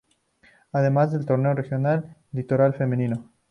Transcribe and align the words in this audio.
Además 0.71 1.11
del 1.11 1.27
Torneo 1.27 1.53
Regional 1.53 2.17
Litoral 2.31 2.73
Femenino. 2.73 3.29